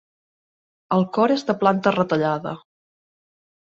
El 0.97 1.05
cor 1.19 1.35
és 1.37 1.47
de 1.51 1.59
planta 1.61 1.97
retallada. 2.01 2.59